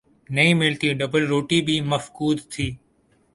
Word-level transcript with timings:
نہیں 0.29 0.53
ملتی، 0.53 0.93
ڈبل 0.93 1.23
روٹی 1.27 1.59
بھی 1.61 1.79
مفقود 1.91 2.37
تھی۔ 2.49 2.67